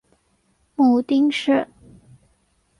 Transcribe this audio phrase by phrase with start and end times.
[0.75, 1.67] 母丁氏。